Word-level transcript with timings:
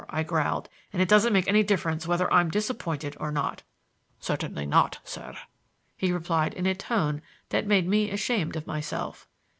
I 0.09 0.23
growled; 0.23 0.67
"and 0.91 0.99
it 0.99 1.07
doesn't 1.07 1.31
make 1.31 1.47
any 1.47 1.61
difference 1.61 2.07
whether 2.07 2.33
I'm 2.33 2.49
disappointed 2.49 3.15
or 3.19 3.31
not." 3.31 3.61
"Certainly 4.19 4.65
not, 4.65 4.97
sir!" 5.03 5.35
he 5.95 6.11
replied 6.11 6.55
in 6.55 6.65
a 6.65 6.73
tone 6.73 7.21
that 7.49 7.67
made 7.67 7.87
me 7.87 8.09
ashamed 8.09 8.55
of 8.55 8.65
myself. 8.65 9.27